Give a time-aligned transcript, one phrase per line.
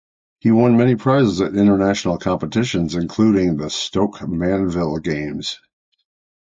[0.39, 5.59] He won many prizes at international competitions including at the Stoke Mandeville Games.